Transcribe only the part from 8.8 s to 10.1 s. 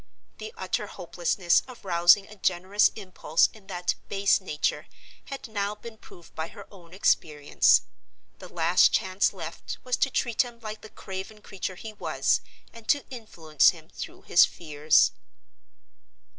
chance left was to